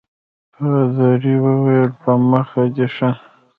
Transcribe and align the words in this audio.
پادري 0.53 1.35
وویل 1.45 1.89
په 2.01 2.11
مخه 2.31 2.63
دي 2.75 2.87
ښه. 2.95 3.09